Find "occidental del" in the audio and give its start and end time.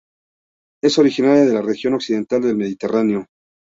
1.93-2.55